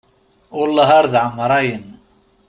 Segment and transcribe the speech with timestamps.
[0.57, 1.85] Welleh ar d ɛemrayen.